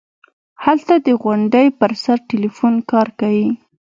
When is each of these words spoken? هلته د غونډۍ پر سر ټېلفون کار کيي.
هلته 0.63 0.93
د 1.05 1.07
غونډۍ 1.21 1.67
پر 1.79 1.91
سر 2.03 2.17
ټېلفون 2.29 2.73
کار 2.91 3.07
کيي. 3.19 3.47